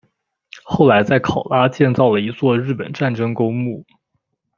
[0.63, 3.85] 后来在考拉建造了一座日本战争公墓。